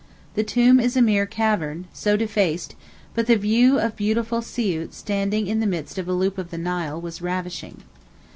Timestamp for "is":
0.79-0.97